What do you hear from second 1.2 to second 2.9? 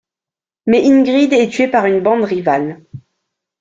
est tuée par une bande rivale.